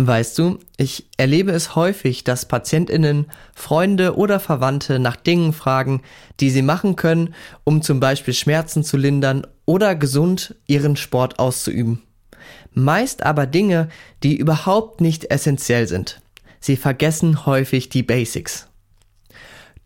[0.00, 6.02] Weißt du, ich erlebe es häufig, dass Patientinnen, Freunde oder Verwandte nach Dingen fragen,
[6.38, 12.00] die sie machen können, um zum Beispiel Schmerzen zu lindern oder gesund ihren Sport auszuüben.
[12.72, 13.88] Meist aber Dinge,
[14.22, 16.20] die überhaupt nicht essentiell sind.
[16.60, 18.68] Sie vergessen häufig die Basics.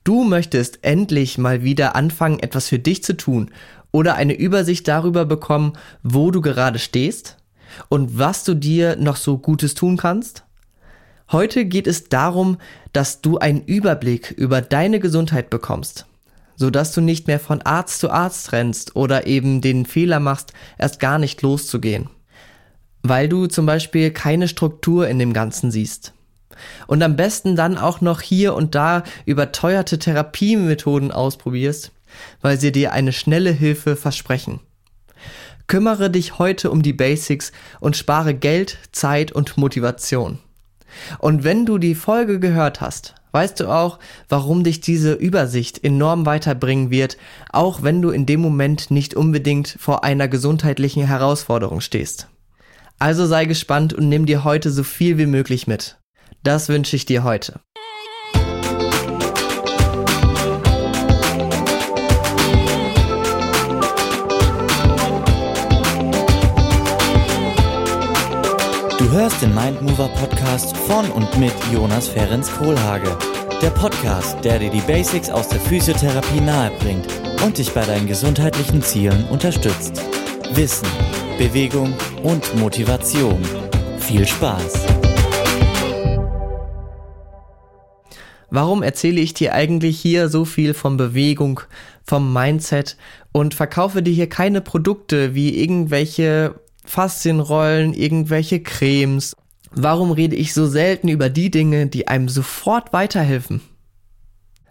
[0.04, 3.50] Du möchtest endlich mal wieder anfangen, etwas für dich zu tun
[3.92, 5.72] oder eine Übersicht darüber bekommen,
[6.02, 7.38] wo du gerade stehst?
[7.88, 10.44] Und was du dir noch so Gutes tun kannst?
[11.30, 12.58] Heute geht es darum,
[12.92, 16.06] dass du einen Überblick über deine Gesundheit bekommst,
[16.56, 21.00] sodass du nicht mehr von Arzt zu Arzt rennst oder eben den Fehler machst, erst
[21.00, 22.10] gar nicht loszugehen.
[23.02, 26.12] Weil du zum Beispiel keine Struktur in dem Ganzen siehst.
[26.86, 31.92] Und am besten dann auch noch hier und da überteuerte Therapiemethoden ausprobierst,
[32.42, 34.60] weil sie dir eine schnelle Hilfe versprechen.
[35.72, 40.38] Kümmere dich heute um die Basics und spare Geld, Zeit und Motivation.
[41.18, 46.26] Und wenn du die Folge gehört hast, weißt du auch, warum dich diese Übersicht enorm
[46.26, 47.16] weiterbringen wird,
[47.48, 52.28] auch wenn du in dem Moment nicht unbedingt vor einer gesundheitlichen Herausforderung stehst.
[52.98, 55.96] Also sei gespannt und nimm dir heute so viel wie möglich mit.
[56.42, 57.60] Das wünsche ich dir heute.
[69.12, 73.14] Hörst den Mindmover Podcast von und mit Jonas Ferenc Kohlhage.
[73.60, 77.06] Der Podcast, der dir die Basics aus der Physiotherapie nahebringt
[77.44, 80.02] und dich bei deinen gesundheitlichen Zielen unterstützt.
[80.54, 80.88] Wissen,
[81.36, 83.42] Bewegung und Motivation.
[83.98, 84.86] Viel Spaß!
[88.48, 91.60] Warum erzähle ich dir eigentlich hier so viel von Bewegung,
[92.02, 92.96] vom Mindset
[93.30, 99.34] und verkaufe dir hier keine Produkte wie irgendwelche Faszienrollen, irgendwelche Cremes.
[99.70, 103.60] Warum rede ich so selten über die Dinge, die einem sofort weiterhelfen?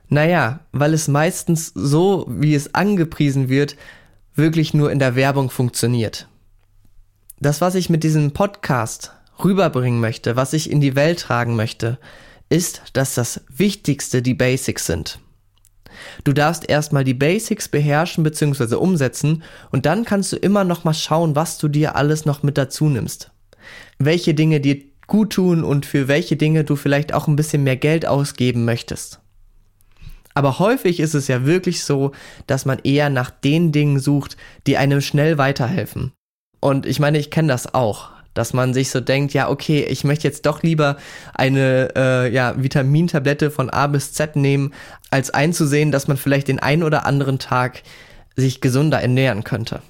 [0.10, 3.78] Naja, weil es meistens so, wie es angepriesen wird,
[4.36, 6.28] wirklich nur in der Werbung funktioniert.
[7.40, 11.98] Das, was ich mit diesem Podcast rüberbringen möchte, was ich in die Welt tragen möchte,
[12.50, 15.20] ist, dass das Wichtigste die Basics sind.
[16.24, 18.76] Du darfst erstmal die Basics beherrschen bzw.
[18.76, 22.58] umsetzen und dann kannst du immer noch mal schauen, was du dir alles noch mit
[22.58, 23.32] dazu nimmst.
[24.00, 27.78] Welche Dinge dir gut tun und für welche Dinge du vielleicht auch ein bisschen mehr
[27.78, 29.20] Geld ausgeben möchtest.
[30.34, 32.12] Aber häufig ist es ja wirklich so,
[32.48, 36.14] dass man eher nach den Dingen sucht, die einem schnell weiterhelfen.
[36.62, 40.04] Und ich meine, ich kenne das auch dass man sich so denkt, ja, okay, ich
[40.04, 40.98] möchte jetzt doch lieber
[41.34, 44.74] eine äh, ja, Vitamintablette von A bis Z nehmen,
[45.10, 47.84] als einzusehen, dass man vielleicht den einen oder anderen Tag
[48.36, 49.82] sich gesunder ernähren könnte.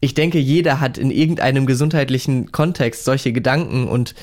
[0.00, 4.14] Ich denke, jeder hat in irgendeinem gesundheitlichen Kontext solche Gedanken und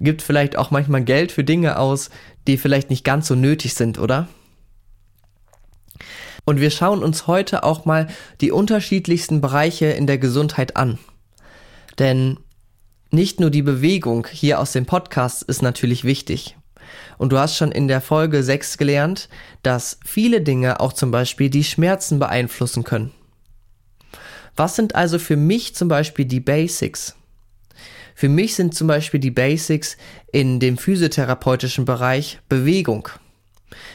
[0.00, 2.10] gibt vielleicht auch manchmal Geld für Dinge aus,
[2.48, 4.26] die vielleicht nicht ganz so nötig sind, oder?
[6.44, 8.08] Und wir schauen uns heute auch mal
[8.40, 10.98] die unterschiedlichsten Bereiche in der Gesundheit an.
[11.98, 12.38] Denn
[13.12, 16.56] nicht nur die Bewegung hier aus dem Podcast ist natürlich wichtig.
[17.18, 19.28] Und du hast schon in der Folge 6 gelernt,
[19.62, 23.12] dass viele Dinge auch zum Beispiel die Schmerzen beeinflussen können.
[24.56, 27.16] Was sind also für mich zum Beispiel die Basics?
[28.14, 29.96] Für mich sind zum Beispiel die Basics
[30.32, 33.08] in dem physiotherapeutischen Bereich Bewegung.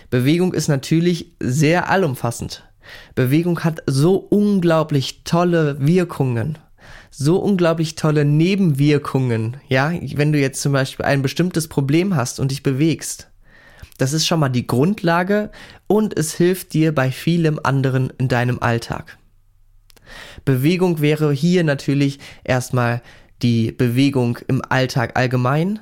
[0.10, 2.64] Bewegung ist natürlich sehr allumfassend.
[3.14, 6.58] Bewegung hat so unglaublich tolle Wirkungen
[7.18, 12.52] so unglaublich tolle Nebenwirkungen, ja, wenn du jetzt zum Beispiel ein bestimmtes Problem hast und
[12.52, 13.30] dich bewegst.
[13.98, 15.50] Das ist schon mal die Grundlage
[15.88, 19.18] und es hilft dir bei vielem anderen in deinem Alltag.
[20.44, 23.02] Bewegung wäre hier natürlich erstmal
[23.42, 25.80] die Bewegung im Alltag allgemein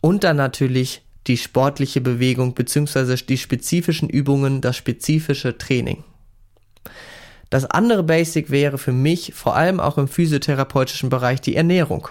[0.00, 6.04] und dann natürlich die sportliche Bewegung beziehungsweise die spezifischen Übungen, das spezifische Training.
[7.50, 12.08] Das andere Basic wäre für mich vor allem auch im physiotherapeutischen Bereich die Ernährung.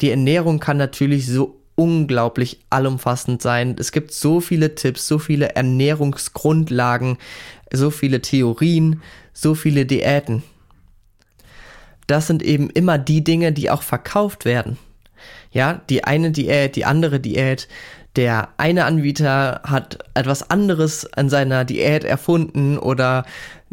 [0.00, 3.76] Die Ernährung kann natürlich so unglaublich allumfassend sein.
[3.78, 7.18] Es gibt so viele Tipps, so viele Ernährungsgrundlagen,
[7.72, 10.42] so viele Theorien, so viele Diäten.
[12.06, 14.78] Das sind eben immer die Dinge, die auch verkauft werden.
[15.50, 17.68] Ja, die eine Diät, die andere Diät,
[18.16, 23.24] der eine Anbieter hat etwas anderes an seiner Diät erfunden oder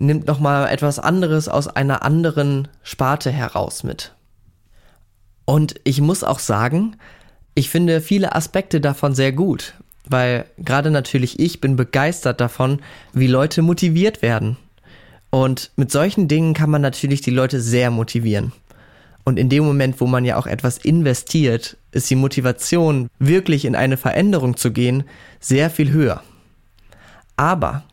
[0.02, 4.14] nimmt nochmal etwas anderes aus einer anderen Sparte heraus mit.
[5.46, 6.98] Und ich muss auch sagen,
[7.54, 9.76] ich finde viele Aspekte davon sehr gut,
[10.08, 12.82] weil gerade natürlich ich bin begeistert davon,
[13.14, 14.58] wie Leute motiviert werden.
[15.30, 18.52] Und mit solchen Dingen kann man natürlich die Leute sehr motivieren.
[19.24, 23.76] Und in dem Moment, wo man ja auch etwas investiert, ist die Motivation, wirklich in
[23.76, 25.04] eine Veränderung zu gehen,
[25.40, 26.24] sehr viel höher.
[27.38, 27.84] Aber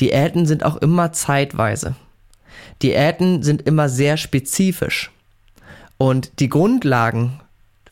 [0.00, 1.94] Diäten sind auch immer zeitweise.
[2.82, 5.10] Diäten sind immer sehr spezifisch.
[5.98, 7.40] Und die Grundlagen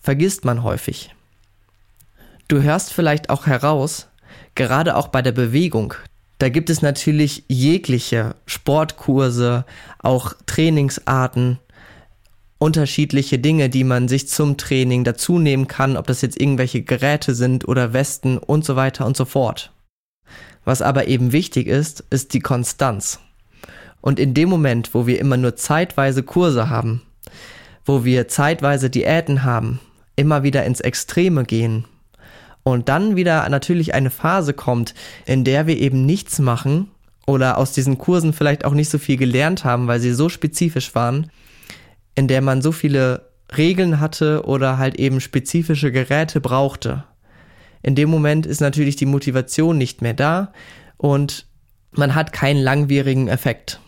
[0.00, 1.14] vergisst man häufig.
[2.48, 4.08] Du hörst vielleicht auch heraus,
[4.54, 5.94] gerade auch bei der Bewegung,
[6.38, 9.64] da gibt es natürlich jegliche Sportkurse,
[10.00, 11.58] auch Trainingsarten,
[12.58, 17.34] unterschiedliche Dinge, die man sich zum Training dazu nehmen kann, ob das jetzt irgendwelche Geräte
[17.34, 19.70] sind oder Westen und so weiter und so fort.
[20.64, 23.20] Was aber eben wichtig ist, ist die Konstanz.
[24.00, 27.02] Und in dem Moment, wo wir immer nur zeitweise Kurse haben,
[27.84, 29.80] wo wir zeitweise Diäten haben,
[30.16, 31.84] immer wieder ins Extreme gehen
[32.62, 34.94] und dann wieder natürlich eine Phase kommt,
[35.26, 36.90] in der wir eben nichts machen
[37.26, 40.94] oder aus diesen Kursen vielleicht auch nicht so viel gelernt haben, weil sie so spezifisch
[40.94, 41.30] waren,
[42.14, 47.04] in der man so viele Regeln hatte oder halt eben spezifische Geräte brauchte.
[47.84, 50.54] In dem Moment ist natürlich die Motivation nicht mehr da
[50.96, 51.46] und
[51.92, 53.78] man hat keinen langwierigen Effekt.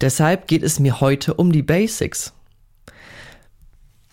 [0.00, 2.32] Deshalb geht es mir heute um die Basics.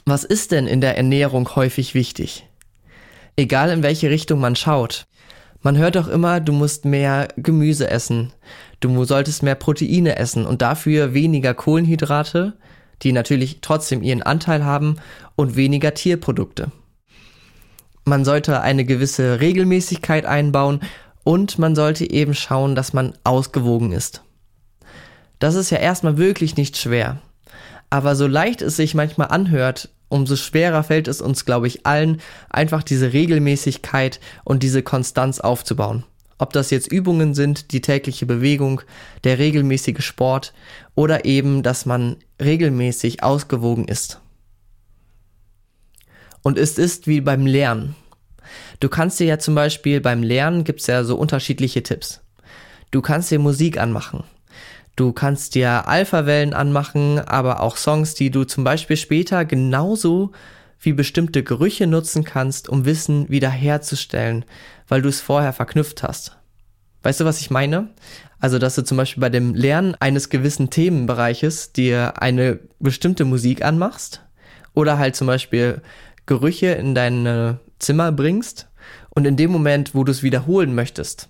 [0.05, 2.45] Was ist denn in der Ernährung häufig wichtig?
[3.37, 5.07] Egal in welche Richtung man schaut.
[5.61, 8.33] Man hört doch immer, du musst mehr Gemüse essen,
[8.81, 12.57] du solltest mehr Proteine essen und dafür weniger Kohlenhydrate,
[13.01, 14.97] die natürlich trotzdem ihren Anteil haben,
[15.37, 16.71] und weniger Tierprodukte.
[18.07, 20.79] Man sollte eine gewisse Regelmäßigkeit einbauen
[21.25, 24.23] und man sollte eben schauen, dass man ausgewogen ist.
[25.39, 27.17] Das ist ja erstmal wirklich nicht schwer.
[27.89, 32.21] Aber so leicht es sich manchmal anhört, umso schwerer fällt es uns, glaube ich, allen,
[32.49, 36.05] einfach diese Regelmäßigkeit und diese Konstanz aufzubauen.
[36.37, 38.83] Ob das jetzt Übungen sind, die tägliche Bewegung,
[39.25, 40.53] der regelmäßige Sport
[40.95, 44.21] oder eben, dass man regelmäßig ausgewogen ist.
[46.43, 47.95] Und es ist wie beim Lernen.
[48.79, 52.21] Du kannst dir ja zum Beispiel beim Lernen gibt's ja so unterschiedliche Tipps.
[52.91, 54.23] Du kannst dir Musik anmachen.
[54.95, 60.31] Du kannst dir Alpha-Wellen anmachen, aber auch Songs, die du zum Beispiel später genauso
[60.79, 64.45] wie bestimmte Gerüche nutzen kannst, um Wissen wiederherzustellen,
[64.87, 66.37] weil du es vorher verknüpft hast.
[67.03, 67.89] Weißt du, was ich meine?
[68.39, 73.63] Also, dass du zum Beispiel bei dem Lernen eines gewissen Themenbereiches dir eine bestimmte Musik
[73.63, 74.21] anmachst
[74.73, 75.81] oder halt zum Beispiel
[76.27, 78.67] Gerüche in dein Zimmer bringst
[79.09, 81.29] und in dem Moment, wo du es wiederholen möchtest,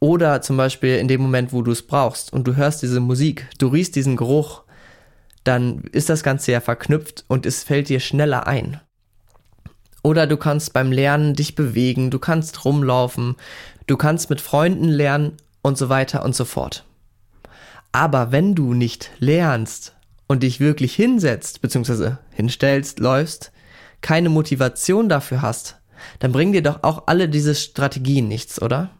[0.00, 3.46] oder zum Beispiel in dem Moment, wo du es brauchst und du hörst diese Musik,
[3.58, 4.62] du riechst diesen Geruch,
[5.44, 8.80] dann ist das Ganze ja verknüpft und es fällt dir schneller ein.
[10.02, 13.36] Oder du kannst beim Lernen dich bewegen, du kannst rumlaufen,
[13.86, 16.84] du kannst mit Freunden lernen und so weiter und so fort.
[17.92, 19.94] Aber wenn du nicht lernst
[20.26, 23.52] und dich wirklich hinsetzt, beziehungsweise hinstellst, läufst,
[24.00, 25.80] keine Motivation dafür hast,
[26.18, 28.90] dann bringen dir doch auch alle diese Strategien nichts, oder?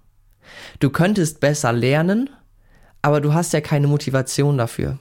[0.78, 2.30] Du könntest besser lernen,
[3.02, 4.98] aber du hast ja keine Motivation dafür.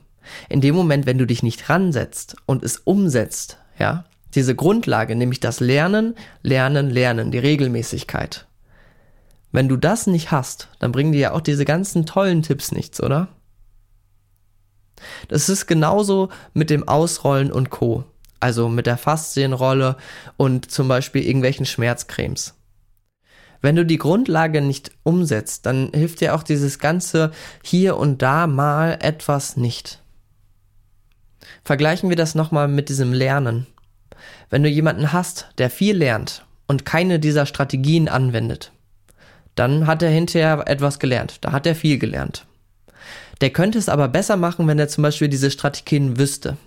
[0.48, 4.06] In dem Moment, wenn du dich nicht ransetzt und es umsetzt, ja,
[4.36, 8.45] diese Grundlage, nämlich das Lernen, Lernen, Lernen, die Regelmäßigkeit.
[9.52, 13.02] Wenn du das nicht hast, dann bringen dir ja auch diese ganzen tollen Tipps nichts,
[13.02, 13.30] oder?
[15.28, 18.04] Das ist genauso mit dem Ausrollen und Co.
[18.40, 19.98] Also mit der Faszienrolle
[20.38, 22.56] und zum Beispiel irgendwelchen Schmerzcremes.
[23.62, 27.31] Wenn du die Grundlage nicht umsetzt, dann hilft dir auch dieses ganze
[27.64, 30.02] hier und da mal etwas nicht.
[31.64, 33.68] Vergleichen wir das nochmal mit diesem Lernen.
[34.50, 38.72] Wenn du jemanden hast, der viel lernt und keine dieser Strategien anwendet,
[39.56, 41.40] dann hat er hinterher etwas gelernt.
[41.42, 42.46] Da hat er viel gelernt.
[43.42, 46.58] Der könnte es aber besser machen, wenn er zum Beispiel diese Strategien wüsste.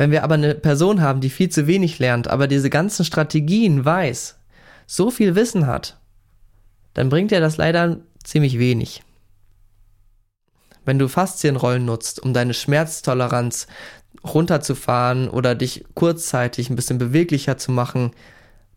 [0.00, 3.84] Wenn wir aber eine Person haben, die viel zu wenig lernt, aber diese ganzen Strategien
[3.84, 4.38] weiß,
[4.86, 5.98] so viel Wissen hat,
[6.94, 9.02] dann bringt er das leider ziemlich wenig.
[10.86, 13.66] Wenn du Faszienrollen nutzt, um deine Schmerztoleranz
[14.24, 18.12] runterzufahren oder dich kurzzeitig ein bisschen beweglicher zu machen,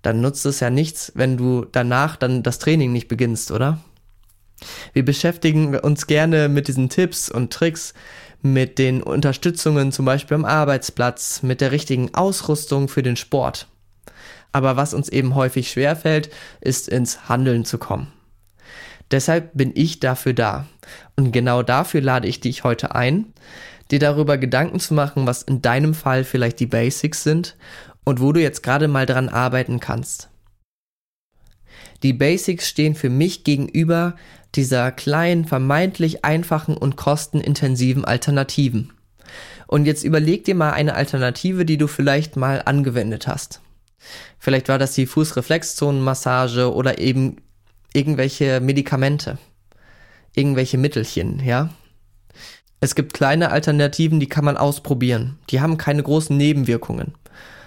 [0.01, 3.79] dann nutzt es ja nichts, wenn du danach dann das Training nicht beginnst, oder?
[4.91, 7.93] Wir beschäftigen uns gerne mit diesen Tipps und Tricks,
[8.43, 13.67] mit den Unterstützungen zum Beispiel am Arbeitsplatz, mit der richtigen Ausrüstung für den Sport.
[14.51, 16.29] Aber was uns eben häufig schwerfällt,
[16.61, 18.11] ist ins Handeln zu kommen.
[19.11, 20.67] Deshalb bin ich dafür da.
[21.15, 23.33] Und genau dafür lade ich dich heute ein,
[23.91, 27.55] dir darüber Gedanken zu machen, was in deinem Fall vielleicht die Basics sind
[28.03, 30.29] und wo du jetzt gerade mal dran arbeiten kannst.
[32.03, 34.15] Die Basics stehen für mich gegenüber
[34.55, 38.91] dieser kleinen, vermeintlich einfachen und kostenintensiven Alternativen.
[39.67, 43.61] Und jetzt überleg dir mal eine Alternative, die du vielleicht mal angewendet hast.
[44.37, 47.37] Vielleicht war das die Fußreflexzonenmassage oder eben
[47.93, 49.37] irgendwelche Medikamente,
[50.35, 51.69] irgendwelche Mittelchen, ja.
[52.81, 55.39] Es gibt kleine Alternativen, die kann man ausprobieren.
[55.49, 57.13] Die haben keine großen Nebenwirkungen.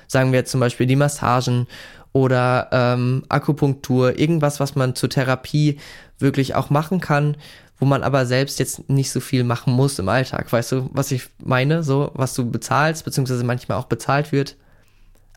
[0.08, 1.66] Sagen wir zum Beispiel die Massagen
[2.16, 5.78] oder ähm, Akupunktur, irgendwas, was man zur Therapie
[6.18, 7.36] wirklich auch machen kann,
[7.78, 10.50] wo man aber selbst jetzt nicht so viel machen muss im Alltag.
[10.50, 11.82] Weißt du, was ich meine?
[11.82, 14.56] So, was du bezahlst, beziehungsweise manchmal auch bezahlt wird.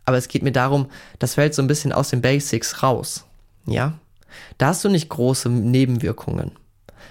[0.06, 0.88] Aber es geht mir darum,
[1.20, 3.26] das fällt so ein bisschen aus den Basics raus.
[3.66, 3.96] Ja?
[4.58, 6.52] Da hast du nicht große Nebenwirkungen.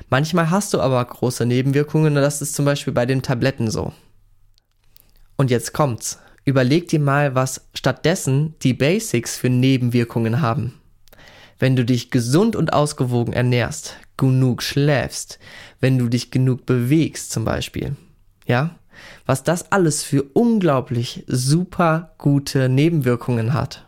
[0.09, 3.93] Manchmal hast du aber große Nebenwirkungen und das ist zum Beispiel bei den Tabletten so.
[5.37, 6.19] Und jetzt kommt's.
[6.49, 10.81] Überleg dir mal, was stattdessen die Basics für Nebenwirkungen haben.
[11.59, 15.39] Wenn du dich gesund und ausgewogen ernährst, genug schläfst,
[15.79, 17.97] wenn du dich genug bewegst zum Beispiel,
[18.47, 18.79] ja,
[19.27, 23.87] was das alles für unglaublich super gute Nebenwirkungen hat.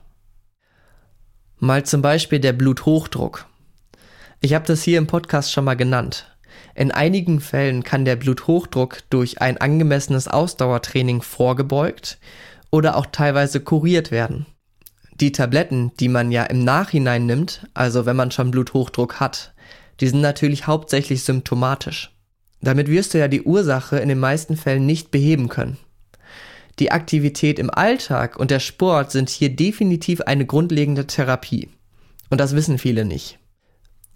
[1.61, 3.47] Mal zum Beispiel der Bluthochdruck.
[4.43, 6.30] Ich habe das hier im Podcast schon mal genannt.
[6.75, 12.19] In einigen Fällen kann der Bluthochdruck durch ein angemessenes Ausdauertraining vorgebeugt
[12.71, 14.47] oder auch teilweise kuriert werden.
[15.21, 19.52] Die Tabletten, die man ja im Nachhinein nimmt, also wenn man schon Bluthochdruck hat,
[20.00, 22.11] die sind natürlich hauptsächlich symptomatisch.
[22.62, 25.78] Damit wirst du ja die Ursache in den meisten Fällen nicht beheben können.
[26.78, 31.69] Die Aktivität im Alltag und der Sport sind hier definitiv eine grundlegende Therapie.
[32.30, 33.38] Und das wissen viele nicht.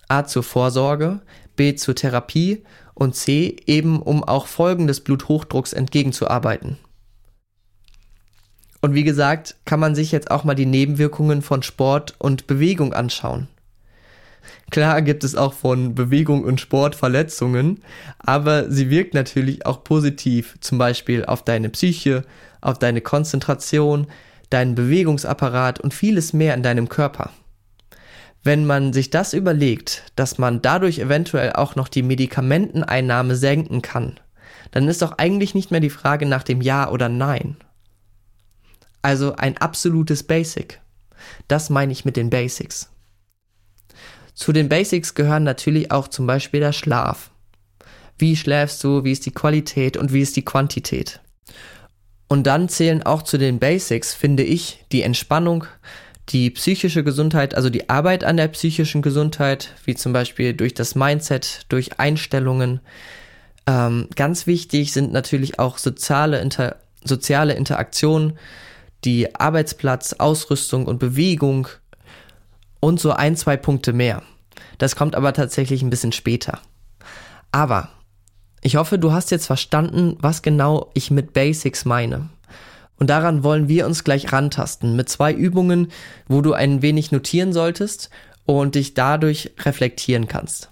[0.08, 1.20] A zur Vorsorge,
[1.56, 6.78] B zur Therapie und C eben um auch Folgen des Bluthochdrucks entgegenzuarbeiten.
[8.80, 12.92] Und wie gesagt, kann man sich jetzt auch mal die Nebenwirkungen von Sport und Bewegung
[12.92, 13.49] anschauen.
[14.70, 17.82] Klar gibt es auch von Bewegung und Sport Verletzungen,
[18.18, 22.25] aber sie wirkt natürlich auch positiv, zum Beispiel auf deine Psyche,
[22.61, 24.06] auf deine Konzentration,
[24.50, 27.30] deinen Bewegungsapparat und vieles mehr in deinem Körper.
[28.44, 34.20] Wenn man sich das überlegt, dass man dadurch eventuell auch noch die Medikamenteneinnahme senken kann,
[34.70, 37.56] dann ist doch eigentlich nicht mehr die Frage nach dem Ja oder Nein.
[39.00, 40.80] Also ein absolutes Basic.
[41.48, 42.90] Das meine ich mit den Basics.
[44.34, 47.30] Zu den Basics gehören natürlich auch zum Beispiel der Schlaf.
[48.18, 51.20] Wie schläfst du, wie ist die Qualität und wie ist die Quantität?
[52.28, 55.66] Und dann zählen auch zu den Basics, finde ich, die Entspannung,
[56.31, 60.95] die psychische Gesundheit, also die Arbeit an der psychischen Gesundheit, wie zum Beispiel durch das
[60.95, 62.81] Mindset, durch Einstellungen.
[63.66, 68.38] Ähm, ganz wichtig sind natürlich auch soziale, Inter soziale Interaktionen,
[69.04, 71.69] die Arbeitsplatz, Ausrüstung und Bewegung
[72.81, 74.23] und so ein, zwei Punkte mehr.
[74.78, 76.61] Das kommt aber tatsächlich ein bisschen später.
[77.52, 77.90] Aber
[78.62, 82.31] ich hoffe, du hast jetzt verstanden, was genau ich mit Basics meine.
[82.98, 85.88] Und daran wollen wir uns gleich rantasten mit zwei Übungen,
[86.28, 88.10] wo du ein wenig notieren solltest
[88.46, 90.70] und dich dadurch reflektieren kannst.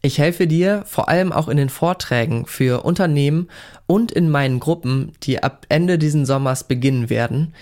[0.00, 3.48] Ich helfe dir vor allem auch in den Vorträgen für Unternehmen
[3.86, 7.54] und in meinen Gruppen, die ab Ende diesen Sommers beginnen werden,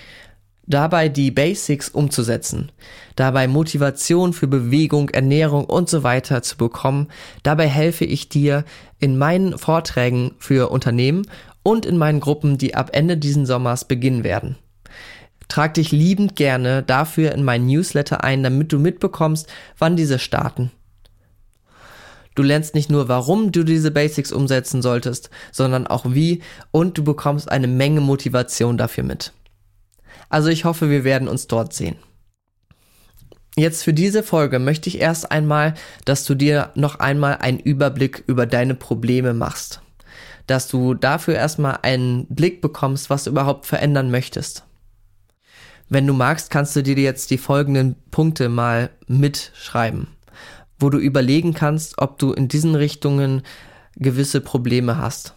[0.71, 2.73] dabei die Basics umzusetzen,
[3.17, 7.09] dabei Motivation für Bewegung, Ernährung und so weiter zu bekommen.
[7.43, 8.65] Dabei helfe ich dir
[8.99, 11.27] in meinen Vorträgen für Unternehmen
[11.62, 14.57] und in meinen Gruppen, die ab Ende diesen Sommers beginnen werden.
[15.49, 19.49] Trag dich liebend gerne dafür in meinen Newsletter ein, damit du mitbekommst,
[19.79, 20.71] wann diese starten.
[22.37, 27.03] Du lernst nicht nur, warum du diese Basics umsetzen solltest, sondern auch wie und du
[27.03, 29.33] bekommst eine Menge Motivation dafür mit.
[30.30, 31.96] Also ich hoffe, wir werden uns dort sehen.
[33.56, 35.75] Jetzt für diese Folge möchte ich erst einmal,
[36.06, 39.82] dass du dir noch einmal einen Überblick über deine Probleme machst.
[40.46, 44.64] Dass du dafür erstmal einen Blick bekommst, was du überhaupt verändern möchtest.
[45.90, 50.06] Wenn du magst, kannst du dir jetzt die folgenden Punkte mal mitschreiben
[50.80, 53.42] wo du überlegen kannst, ob du in diesen Richtungen
[53.96, 55.34] gewisse Probleme hast.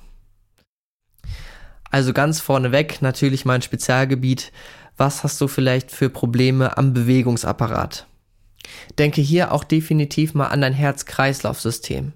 [1.92, 4.52] Also ganz vorneweg natürlich mein Spezialgebiet.
[5.04, 8.08] Was hast du vielleicht für Probleme am Bewegungsapparat?
[8.98, 12.14] Denke hier auch definitiv mal an dein Herz-Kreislauf-System,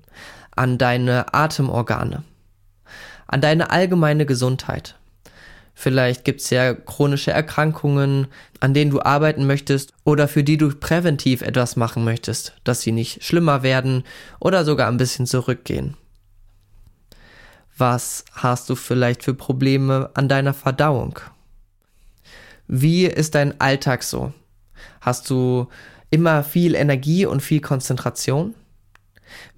[0.56, 2.24] an deine Atemorgane,
[3.27, 4.96] an deine allgemeine Gesundheit.
[5.74, 8.27] Vielleicht gibt es ja chronische Erkrankungen,
[8.62, 12.94] an denen du arbeiten möchtest oder für die du präventiv etwas machen möchtest, dass sie
[12.94, 14.06] nicht schlimmer werden
[14.39, 15.98] oder sogar ein bisschen zurückgehen.
[17.77, 21.20] Was hast du vielleicht für Probleme an deiner Verdauung?
[22.68, 24.34] Wie ist dein Alltag so?
[25.02, 25.68] Hast du
[26.10, 28.56] immer viel Energie und viel Konzentration?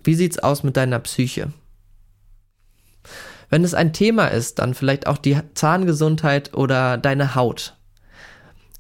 [0.04, 1.52] Wie sieht's aus mit deiner Psyche?
[3.50, 7.76] Wenn es ein Thema ist, dann vielleicht auch die Zahngesundheit oder deine Haut.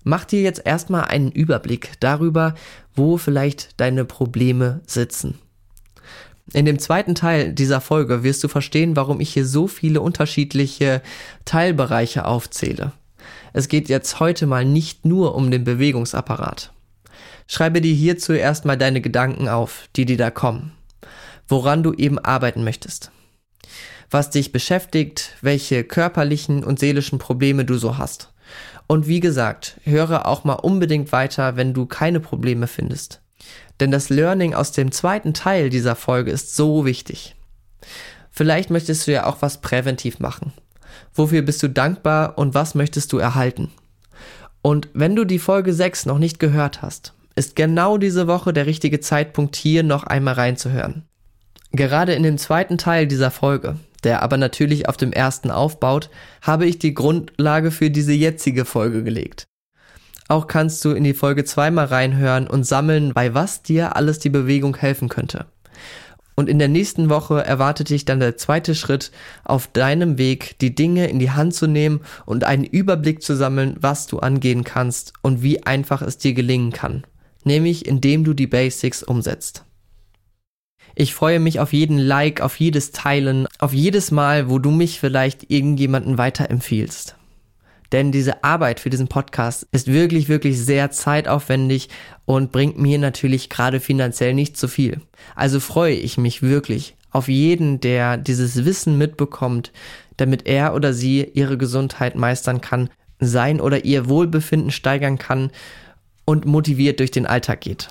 [0.03, 2.55] mach dir jetzt erstmal einen Überblick darüber,
[2.95, 5.37] wo vielleicht deine Probleme sitzen.
[6.53, 11.01] In dem zweiten Teil dieser Folge wirst du verstehen, warum ich hier so viele unterschiedliche
[11.45, 12.93] Teilbereiche aufzähle.
[13.53, 16.71] Es geht jetzt heute mal nicht nur um den Bewegungsapparat.
[17.47, 20.73] Schreibe dir hierzu erstmal deine Gedanken auf, die dir da kommen,
[21.47, 23.11] woran du eben arbeiten möchtest,
[24.11, 28.31] was dich beschäftigt, welche körperlichen und seelischen Probleme du so hast.
[28.87, 33.21] Und wie gesagt, höre auch mal unbedingt weiter, wenn du keine Probleme findest.
[33.79, 37.35] Denn das Learning aus dem zweiten Teil dieser Folge ist so wichtig.
[38.31, 40.53] Vielleicht möchtest du ja auch was präventiv machen.
[41.13, 43.71] Wofür bist du dankbar und was möchtest du erhalten?
[44.61, 48.65] Und wenn du die Folge 6 noch nicht gehört hast, ist genau diese Woche der
[48.65, 51.03] richtige Zeitpunkt hier noch einmal reinzuhören.
[51.71, 56.09] Gerade in dem zweiten Teil dieser Folge, der aber natürlich auf dem ersten aufbaut,
[56.41, 59.45] habe ich die Grundlage für diese jetzige Folge gelegt.
[60.27, 64.29] Auch kannst du in die Folge zweimal reinhören und sammeln, bei was dir alles die
[64.29, 65.45] Bewegung helfen könnte.
[66.39, 69.11] Und in der nächsten Woche erwartet dich dann der zweite Schritt
[69.43, 73.75] auf deinem Weg, die Dinge in die Hand zu nehmen und einen Überblick zu sammeln,
[73.81, 77.03] was du angehen kannst und wie einfach es dir gelingen kann.
[77.43, 79.65] Nämlich indem du die Basics umsetzt.
[80.95, 85.01] Ich freue mich auf jeden Like, auf jedes Teilen, auf jedes Mal, wo du mich
[85.01, 87.17] vielleicht irgendjemanden weiterempfiehlst.
[87.91, 91.89] Denn diese Arbeit für diesen Podcast ist wirklich, wirklich sehr zeitaufwendig
[92.25, 95.01] und bringt mir natürlich gerade finanziell nicht so viel.
[95.35, 99.71] Also freue ich mich wirklich auf jeden, der dieses Wissen mitbekommt,
[100.17, 105.51] damit er oder sie ihre Gesundheit meistern kann, sein oder ihr Wohlbefinden steigern kann
[106.25, 107.89] und motiviert durch den Alltag geht.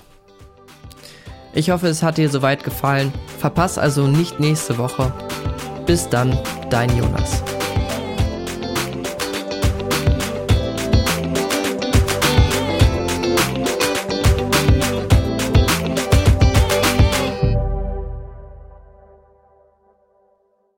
[1.53, 3.11] Ich hoffe, es hat dir soweit gefallen.
[3.39, 5.11] Verpass also nicht nächste Woche.
[5.85, 6.37] Bis dann,
[6.69, 7.43] dein Jonas.